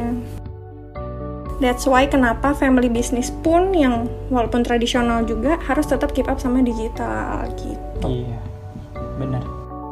That's 1.61 1.85
why 1.85 2.09
kenapa 2.09 2.57
family 2.57 2.89
business 2.89 3.29
pun 3.29 3.77
yang 3.77 4.09
walaupun 4.27 4.65
tradisional 4.65 5.23
juga 5.23 5.61
harus 5.61 5.85
tetap 5.85 6.11
keep 6.11 6.25
up 6.25 6.41
sama 6.41 6.65
digital 6.65 7.45
gitu. 7.55 8.25
Iya. 8.25 8.39
Benar. 9.21 9.45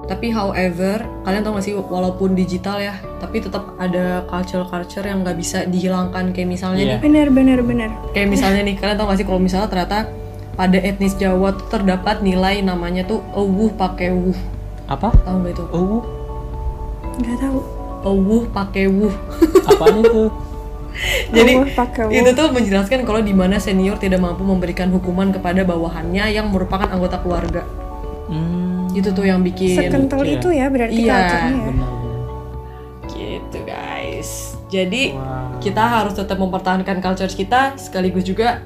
Tapi 0.09 0.33
however, 0.33 1.05
kalian 1.21 1.45
tau 1.45 1.53
gak 1.53 1.63
sih 1.63 1.77
walaupun 1.77 2.33
digital 2.33 2.81
ya, 2.81 2.97
tapi 3.19 3.39
tetap 3.39 3.77
ada 3.77 4.25
culture-culture 4.25 5.05
yang 5.05 5.21
nggak 5.21 5.37
bisa 5.37 5.59
dihilangkan 5.63 6.33
kayak 6.33 6.49
misalnya 6.49 6.81
Iya. 6.81 6.91
nih, 6.91 7.01
Benar 7.05 7.27
benar 7.29 7.59
benar. 7.61 7.91
kayak 8.11 8.29
misalnya 8.29 8.65
nih 8.65 8.75
kalian 8.75 8.97
tau 8.97 9.07
gak 9.07 9.21
sih 9.21 9.27
kalau 9.29 9.37
misalnya 9.39 9.69
ternyata 9.69 10.09
pada 10.55 10.75
etnis 10.75 11.13
Jawa 11.15 11.53
tuh 11.53 11.69
terdapat 11.71 12.19
nilai 12.19 12.59
namanya 12.61 13.05
tuh 13.05 13.21
ewuh 13.31 13.69
pakai 13.71 14.11
wuh, 14.11 14.35
Apa? 14.87 15.13
tau 15.23 15.39
gak 15.39 15.53
itu? 15.53 15.65
Oh, 15.71 16.01
Nggak 17.19 17.37
tahu. 17.39 17.59
Ewuh 18.01 18.45
pakai 18.49 18.85
wuh. 18.89 19.13
apaan 19.67 20.01
itu? 20.01 20.25
Jadi 21.31 21.53
Oh, 21.55 22.11
itu 22.11 22.31
tuh 22.33 22.49
menjelaskan 22.51 23.05
kalau 23.05 23.23
di 23.23 23.31
mana 23.31 23.61
senior 23.61 23.95
tidak 23.97 24.19
mampu 24.19 24.43
memberikan 24.43 24.91
hukuman 24.91 25.31
kepada 25.31 25.63
bawahannya 25.63 26.27
yang 26.27 26.51
merupakan 26.51 26.91
anggota 26.91 27.23
keluarga. 27.23 27.63
Hmm. 28.27 28.58
Itu 28.99 29.11
tuh 29.13 29.25
yang 29.25 29.41
bikin 29.41 29.79
Sekental 29.79 30.21
Iya. 30.21 30.35
itu 30.35 30.49
ya 30.51 30.67
berarti 30.67 31.01
Iya. 31.01 31.15
culture-nya 31.15 31.55
ya. 31.55 31.73
Gitu 33.09 33.59
guys. 33.63 34.31
Jadi 34.69 35.03
Wow. 35.13 35.59
kita 35.59 35.81
harus 35.81 36.13
tetap 36.13 36.37
mempertahankan 36.37 36.99
culture 36.99 37.31
kita 37.31 37.79
sekaligus 37.79 38.23
juga 38.23 38.61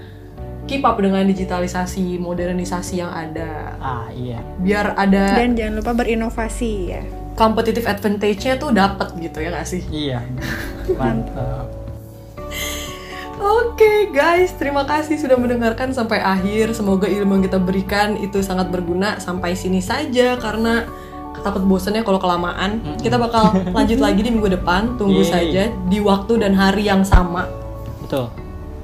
keep 0.65 0.81
up 0.81 0.97
dengan 0.97 1.23
digitalisasi, 1.23 2.17
modernisasi 2.17 2.95
yang 2.97 3.11
ada. 3.11 3.77
Ah, 3.77 4.07
iya. 4.11 4.41
Biar 4.57 4.95
ada 4.95 5.37
Dan 5.37 5.53
jangan 5.53 5.75
lupa 5.77 5.93
berinovasi 5.93 6.73
ya. 6.89 7.03
competitive 7.33 7.85
advantage-nya 7.85 8.57
tuh 8.57 8.71
dapat 8.71 9.13
gitu 9.17 9.39
ya 9.39 9.49
nggak 9.51 9.67
sih? 9.67 9.83
Iya. 9.87 10.21
Mantap. 11.01 11.67
Oke 13.43 14.15
guys, 14.15 14.55
terima 14.55 14.87
kasih 14.87 15.19
sudah 15.19 15.35
mendengarkan 15.35 15.91
sampai 15.91 16.23
akhir. 16.23 16.79
Semoga 16.79 17.11
ilmu 17.11 17.43
yang 17.43 17.45
kita 17.51 17.59
berikan 17.59 18.15
itu 18.23 18.39
sangat 18.39 18.71
berguna 18.71 19.19
sampai 19.19 19.59
sini 19.59 19.83
saja 19.83 20.39
karena 20.39 20.87
takut 21.43 21.67
bosan 21.67 21.99
ya 21.99 22.07
kalau 22.07 22.23
kelamaan. 22.23 22.79
Kita 23.03 23.19
bakal 23.19 23.51
lanjut 23.75 23.99
lagi 23.99 24.23
di 24.23 24.31
minggu 24.31 24.47
depan. 24.47 24.95
Tunggu 24.95 25.27
Yeay. 25.27 25.35
saja 25.35 25.63
di 25.91 25.99
waktu 25.99 26.39
dan 26.39 26.55
hari 26.55 26.87
yang 26.87 27.03
sama. 27.03 27.51
Betul. 27.99 28.31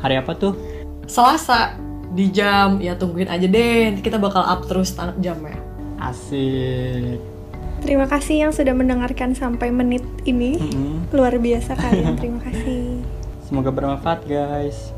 Hari 0.03 0.19
apa 0.19 0.35
tuh? 0.35 0.59
Selasa 1.07 1.79
di 2.11 2.27
jam 2.35 2.83
ya 2.83 2.99
tungguin 2.99 3.31
aja 3.31 3.47
deh. 3.47 3.95
Nanti 3.95 4.03
kita 4.03 4.19
bakal 4.19 4.43
up 4.43 4.67
terus 4.67 4.91
jamnya. 5.23 5.55
Asik. 6.03 7.23
Terima 7.79 8.11
kasih 8.11 8.43
yang 8.43 8.51
sudah 8.51 8.75
mendengarkan 8.75 9.39
sampai 9.39 9.71
menit 9.71 10.03
ini. 10.27 10.59
Mm-mm. 10.59 11.15
Luar 11.15 11.39
biasa 11.39 11.79
kalian. 11.79 12.19
Terima 12.19 12.43
kasih. 12.43 13.18
Semoga 13.49 13.73
bermanfaat, 13.73 14.29
guys. 14.29 14.93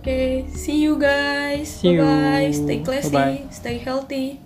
Oke, 0.00 0.48
see 0.56 0.80
you 0.80 0.96
guys. 0.96 1.68
See 1.68 2.00
you. 2.00 2.00
Bye 2.00 2.48
bye. 2.48 2.52
Stay 2.56 2.78
classy, 2.80 3.12
Bye-bye. 3.12 3.52
stay 3.52 3.76
healthy. 3.84 4.40